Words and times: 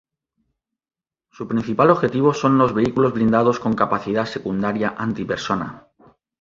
Su 1.29 1.47
principal 1.47 1.91
objetivo 1.91 2.33
son 2.33 2.57
los 2.57 2.73
vehículos 2.73 3.13
blindados 3.13 3.59
con 3.59 3.75
capacidad 3.75 4.25
secundaria 4.25 4.95
antipersona. 4.97 5.89